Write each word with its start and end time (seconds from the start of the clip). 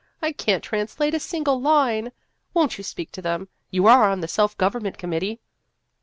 I 0.19 0.31
can't 0.31 0.63
translate 0.63 1.13
a 1.13 1.19
single 1.19 1.61
line. 1.61 2.11
Won't 2.55 2.79
you 2.79 2.83
speak 2.83 3.11
to 3.11 3.21
them? 3.21 3.49
You 3.69 3.85
are 3.85 4.09
on 4.09 4.21
the 4.21 4.27
self 4.27 4.57
government 4.57 4.97
com 4.97 5.11
mittee." 5.11 5.37